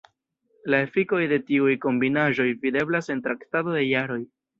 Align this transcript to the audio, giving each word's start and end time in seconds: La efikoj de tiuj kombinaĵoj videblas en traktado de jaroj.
La 0.73 0.77
efikoj 0.85 1.19
de 1.31 1.37
tiuj 1.49 1.73
kombinaĵoj 1.83 2.47
videblas 2.65 3.11
en 3.17 3.21
traktado 3.27 3.77
de 3.77 3.85
jaroj. 3.85 4.19